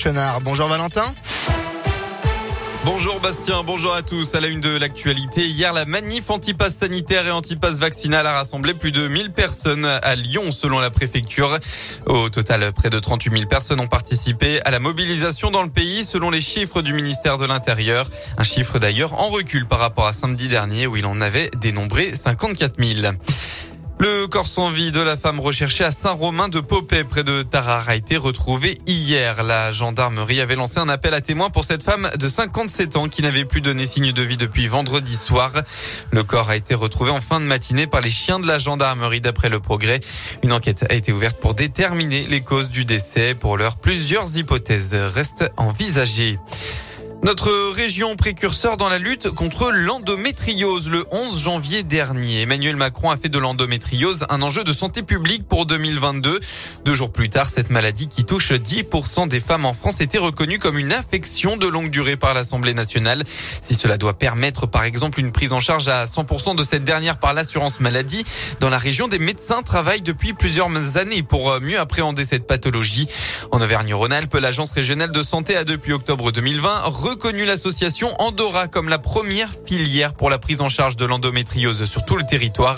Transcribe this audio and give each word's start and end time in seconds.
Chenard. 0.00 0.40
Bonjour 0.42 0.68
Valentin. 0.68 1.12
Bonjour 2.84 3.18
Bastien, 3.18 3.64
bonjour 3.64 3.92
à 3.92 4.02
tous. 4.02 4.32
À 4.36 4.40
la 4.40 4.46
une 4.46 4.60
de 4.60 4.76
l'actualité, 4.78 5.44
hier 5.48 5.72
la 5.72 5.86
manif 5.86 6.30
anti-pass 6.30 6.76
sanitaire 6.76 7.26
et 7.26 7.32
anti-pass 7.32 7.80
vaccinal 7.80 8.24
a 8.24 8.34
rassemblé 8.34 8.74
plus 8.74 8.92
de 8.92 9.08
1000 9.08 9.32
personnes 9.32 9.84
à 9.84 10.14
Lyon 10.14 10.52
selon 10.52 10.78
la 10.78 10.90
préfecture. 10.90 11.58
Au 12.06 12.30
total, 12.30 12.72
près 12.72 12.90
de 12.90 12.98
38 13.00 13.38
000 13.38 13.48
personnes 13.48 13.80
ont 13.80 13.88
participé 13.88 14.60
à 14.64 14.70
la 14.70 14.78
mobilisation 14.78 15.50
dans 15.50 15.64
le 15.64 15.68
pays 15.68 16.04
selon 16.04 16.30
les 16.30 16.40
chiffres 16.40 16.80
du 16.80 16.92
ministère 16.92 17.36
de 17.36 17.46
l'Intérieur. 17.46 18.08
Un 18.36 18.44
chiffre 18.44 18.78
d'ailleurs 18.78 19.20
en 19.20 19.30
recul 19.30 19.66
par 19.66 19.80
rapport 19.80 20.06
à 20.06 20.12
samedi 20.12 20.46
dernier 20.46 20.86
où 20.86 20.96
il 20.96 21.06
en 21.06 21.20
avait 21.20 21.50
dénombré 21.60 22.14
54 22.14 22.74
000. 22.78 23.12
Le 24.00 24.28
corps 24.28 24.46
sans 24.46 24.70
vie 24.70 24.92
de 24.92 25.00
la 25.00 25.16
femme 25.16 25.40
recherchée 25.40 25.82
à 25.82 25.90
Saint-Romain 25.90 26.48
de 26.48 26.60
Popet, 26.60 27.02
près 27.02 27.24
de 27.24 27.42
Tarare, 27.42 27.88
a 27.88 27.96
été 27.96 28.16
retrouvé 28.16 28.78
hier. 28.86 29.42
La 29.42 29.72
gendarmerie 29.72 30.40
avait 30.40 30.54
lancé 30.54 30.78
un 30.78 30.88
appel 30.88 31.14
à 31.14 31.20
témoins 31.20 31.50
pour 31.50 31.64
cette 31.64 31.82
femme 31.82 32.08
de 32.16 32.28
57 32.28 32.96
ans 32.96 33.08
qui 33.08 33.22
n'avait 33.22 33.44
plus 33.44 33.60
donné 33.60 33.88
signe 33.88 34.12
de 34.12 34.22
vie 34.22 34.36
depuis 34.36 34.68
vendredi 34.68 35.16
soir. 35.16 35.50
Le 36.12 36.22
corps 36.22 36.48
a 36.48 36.54
été 36.54 36.76
retrouvé 36.76 37.10
en 37.10 37.20
fin 37.20 37.40
de 37.40 37.46
matinée 37.46 37.88
par 37.88 38.00
les 38.00 38.10
chiens 38.10 38.38
de 38.38 38.46
la 38.46 38.60
gendarmerie 38.60 39.20
d'après 39.20 39.48
le 39.48 39.58
progrès. 39.58 39.98
Une 40.44 40.52
enquête 40.52 40.86
a 40.88 40.94
été 40.94 41.10
ouverte 41.12 41.40
pour 41.40 41.54
déterminer 41.54 42.24
les 42.28 42.40
causes 42.40 42.70
du 42.70 42.84
décès. 42.84 43.34
Pour 43.34 43.56
l'heure, 43.56 43.78
plusieurs 43.78 44.36
hypothèses 44.36 44.94
restent 44.94 45.50
envisagées. 45.56 46.38
Notre 47.24 47.72
région 47.74 48.14
précurseur 48.14 48.76
dans 48.76 48.88
la 48.88 48.98
lutte 48.98 49.30
contre 49.30 49.72
l'endométriose. 49.72 50.88
Le 50.88 51.04
11 51.10 51.42
janvier 51.42 51.82
dernier, 51.82 52.42
Emmanuel 52.42 52.76
Macron 52.76 53.10
a 53.10 53.16
fait 53.16 53.28
de 53.28 53.38
l'endométriose 53.40 54.24
un 54.30 54.40
enjeu 54.40 54.62
de 54.62 54.72
santé 54.72 55.02
publique 55.02 55.46
pour 55.46 55.66
2022. 55.66 56.38
Deux 56.84 56.94
jours 56.94 57.10
plus 57.10 57.28
tard, 57.28 57.50
cette 57.50 57.70
maladie 57.70 58.06
qui 58.06 58.24
touche 58.24 58.52
10% 58.52 59.26
des 59.26 59.40
femmes 59.40 59.66
en 59.66 59.72
France 59.72 60.00
était 60.00 60.18
reconnue 60.18 60.60
comme 60.60 60.78
une 60.78 60.92
infection 60.92 61.56
de 61.56 61.66
longue 61.66 61.90
durée 61.90 62.16
par 62.16 62.34
l'Assemblée 62.34 62.72
nationale. 62.72 63.24
Si 63.62 63.74
cela 63.74 63.98
doit 63.98 64.16
permettre 64.16 64.66
par 64.66 64.84
exemple 64.84 65.18
une 65.18 65.32
prise 65.32 65.52
en 65.52 65.60
charge 65.60 65.88
à 65.88 66.06
100% 66.06 66.54
de 66.54 66.62
cette 66.62 66.84
dernière 66.84 67.18
par 67.18 67.34
l'assurance 67.34 67.80
maladie, 67.80 68.24
dans 68.60 68.70
la 68.70 68.78
région, 68.78 69.08
des 69.08 69.18
médecins 69.18 69.62
travaillent 69.62 70.02
depuis 70.02 70.34
plusieurs 70.34 70.68
années 70.96 71.24
pour 71.24 71.60
mieux 71.60 71.80
appréhender 71.80 72.24
cette 72.24 72.46
pathologie. 72.46 73.08
En 73.50 73.60
Auvergne-Rhône-Alpes, 73.60 74.34
l'Agence 74.34 74.70
régionale 74.70 75.10
de 75.10 75.22
santé 75.22 75.56
a 75.56 75.64
depuis 75.64 75.92
octobre 75.92 76.30
2020 76.30 76.84
reconnu 77.08 77.46
l'association 77.46 78.08
Andorra 78.18 78.68
comme 78.68 78.90
la 78.90 78.98
première 78.98 79.50
filière 79.66 80.12
pour 80.12 80.28
la 80.28 80.38
prise 80.38 80.60
en 80.60 80.68
charge 80.68 80.96
de 80.96 81.06
l'endométriose 81.06 81.84
sur 81.86 82.04
tout 82.04 82.16
le 82.16 82.24
territoire. 82.24 82.76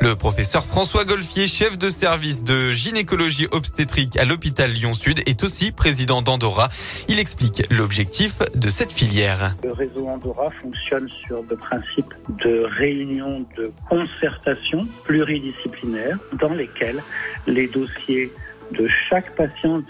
Le 0.00 0.14
professeur 0.16 0.62
François 0.62 1.04
Golfier, 1.04 1.46
chef 1.46 1.78
de 1.78 1.88
service 1.88 2.44
de 2.44 2.72
gynécologie 2.72 3.46
obstétrique 3.52 4.18
à 4.18 4.26
l'hôpital 4.26 4.70
Lyon-Sud, 4.70 5.20
est 5.26 5.42
aussi 5.44 5.72
président 5.72 6.20
d'Andorra. 6.20 6.68
Il 7.08 7.18
explique 7.18 7.62
l'objectif 7.70 8.40
de 8.54 8.68
cette 8.68 8.92
filière. 8.92 9.54
Le 9.64 9.72
réseau 9.72 10.06
Andorra 10.08 10.50
fonctionne 10.60 11.08
sur 11.08 11.42
le 11.48 11.56
principe 11.56 12.12
de 12.44 12.66
réunion 12.78 13.46
de 13.56 13.72
concertation 13.88 14.86
pluridisciplinaire 15.04 16.18
dans 16.38 16.52
lesquelles 16.52 17.02
les 17.46 17.66
dossiers 17.66 18.30
de 18.72 18.86
chaque 19.08 19.34
patiente 19.36 19.86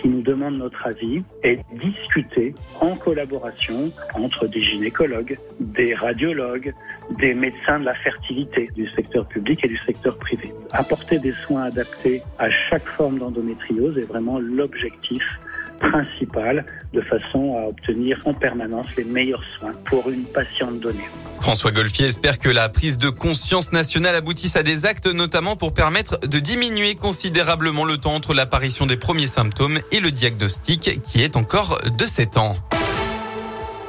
qui 0.00 0.08
nous 0.08 0.22
demande 0.22 0.58
notre 0.58 0.86
avis 0.86 1.22
est 1.42 1.60
discuté 1.72 2.54
en 2.80 2.96
collaboration 2.96 3.92
entre 4.14 4.46
des 4.46 4.62
gynécologues, 4.62 5.38
des 5.60 5.94
radiologues, 5.94 6.72
des 7.18 7.34
médecins 7.34 7.78
de 7.78 7.84
la 7.84 7.94
fertilité 7.94 8.70
du 8.74 8.88
secteur 8.90 9.26
public 9.26 9.64
et 9.64 9.68
du 9.68 9.78
secteur 9.78 10.16
privé. 10.18 10.52
Apporter 10.72 11.18
des 11.18 11.32
soins 11.46 11.64
adaptés 11.64 12.22
à 12.38 12.48
chaque 12.50 12.86
forme 12.96 13.18
d'endométriose 13.18 13.98
est 13.98 14.06
vraiment 14.06 14.38
l'objectif 14.38 15.22
principal 15.90 16.64
de 16.92 17.00
façon 17.00 17.56
à 17.56 17.68
obtenir 17.68 18.20
en 18.24 18.34
permanence 18.34 18.86
les 18.96 19.04
meilleurs 19.04 19.42
soins 19.58 19.72
pour 19.84 20.08
une 20.10 20.24
patiente 20.24 20.80
donnée. 20.80 21.08
François 21.40 21.72
Golfier 21.72 22.06
espère 22.06 22.38
que 22.38 22.48
la 22.48 22.68
prise 22.68 22.98
de 22.98 23.10
conscience 23.10 23.72
nationale 23.72 24.14
aboutisse 24.14 24.56
à 24.56 24.62
des 24.62 24.86
actes 24.86 25.06
notamment 25.06 25.56
pour 25.56 25.74
permettre 25.74 26.18
de 26.20 26.38
diminuer 26.38 26.94
considérablement 26.94 27.84
le 27.84 27.98
temps 27.98 28.14
entre 28.14 28.34
l'apparition 28.34 28.86
des 28.86 28.96
premiers 28.96 29.26
symptômes 29.26 29.78
et 29.92 30.00
le 30.00 30.10
diagnostic 30.10 31.02
qui 31.02 31.22
est 31.22 31.36
encore 31.36 31.80
de 31.98 32.06
7 32.06 32.38
ans. 32.38 32.56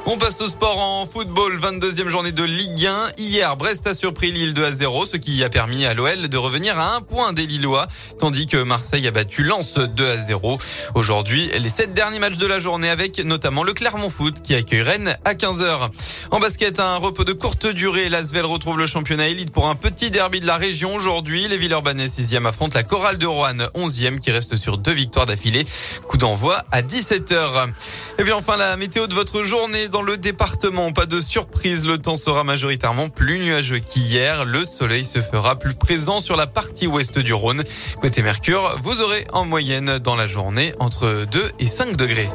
On 0.08 0.18
passe 0.18 0.40
au 0.40 0.46
sport 0.46 0.78
en 0.78 1.04
football, 1.04 1.58
22e 1.58 2.06
journée 2.06 2.30
de 2.30 2.44
Ligue 2.44 2.86
1. 2.86 3.10
Hier, 3.18 3.56
Brest 3.56 3.88
a 3.88 3.92
surpris 3.92 4.30
Lille 4.30 4.54
2 4.54 4.64
à 4.64 4.70
0, 4.70 5.04
ce 5.04 5.16
qui 5.16 5.42
a 5.42 5.48
permis 5.48 5.84
à 5.84 5.94
l'OL 5.94 6.28
de 6.28 6.36
revenir 6.36 6.78
à 6.78 6.94
un 6.94 7.00
point 7.00 7.32
des 7.32 7.44
Lillois, 7.44 7.88
tandis 8.20 8.46
que 8.46 8.62
Marseille 8.62 9.08
a 9.08 9.10
battu 9.10 9.42
Lens 9.42 9.80
2 9.80 10.08
à 10.08 10.16
0. 10.16 10.58
Aujourd'hui, 10.94 11.50
les 11.58 11.68
sept 11.68 11.92
derniers 11.92 12.20
matchs 12.20 12.38
de 12.38 12.46
la 12.46 12.60
journée 12.60 12.88
avec 12.88 13.18
notamment 13.18 13.64
le 13.64 13.72
Clermont 13.72 14.08
Foot 14.08 14.42
qui 14.44 14.54
accueille 14.54 14.82
Rennes 14.82 15.16
à 15.24 15.34
15h. 15.34 15.90
En 16.30 16.38
basket, 16.38 16.78
un 16.78 16.98
repos 16.98 17.24
de 17.24 17.32
courte 17.32 17.66
durée. 17.66 18.08
L'Asvel 18.08 18.44
retrouve 18.44 18.78
le 18.78 18.86
championnat 18.86 19.26
élite 19.26 19.50
pour 19.50 19.66
un 19.66 19.74
petit 19.74 20.12
derby 20.12 20.38
de 20.38 20.46
la 20.46 20.56
région 20.56 20.94
aujourd'hui. 20.94 21.48
Les 21.48 21.58
Villeurbanais 21.58 22.06
6e 22.06 22.46
affrontent 22.46 22.76
la 22.76 22.84
Chorale 22.84 23.18
de 23.18 23.26
Roanne 23.26 23.66
11e 23.74 24.20
qui 24.20 24.30
reste 24.30 24.54
sur 24.54 24.78
deux 24.78 24.92
victoires 24.92 25.26
d'affilée. 25.26 25.66
Coup 26.06 26.16
d'envoi 26.16 26.64
à 26.70 26.82
17h. 26.82 27.70
Et 28.18 28.22
puis 28.22 28.32
enfin, 28.32 28.56
la 28.56 28.76
météo 28.76 29.08
de 29.08 29.14
votre 29.14 29.42
journée 29.42 29.88
dans 29.96 30.02
le 30.02 30.18
département. 30.18 30.92
Pas 30.92 31.06
de 31.06 31.18
surprise, 31.20 31.86
le 31.86 31.96
temps 31.96 32.16
sera 32.16 32.44
majoritairement 32.44 33.08
plus 33.08 33.38
nuageux 33.38 33.78
qu'hier. 33.78 34.44
Le 34.44 34.62
soleil 34.66 35.06
se 35.06 35.20
fera 35.22 35.58
plus 35.58 35.72
présent 35.72 36.18
sur 36.18 36.36
la 36.36 36.46
partie 36.46 36.86
ouest 36.86 37.18
du 37.18 37.32
Rhône. 37.32 37.64
Côté 38.02 38.20
Mercure, 38.20 38.76
vous 38.82 39.00
aurez 39.00 39.26
en 39.32 39.46
moyenne 39.46 39.98
dans 39.98 40.14
la 40.14 40.26
journée 40.26 40.74
entre 40.80 41.24
2 41.30 41.50
et 41.60 41.66
5 41.66 41.96
degrés. 41.96 42.28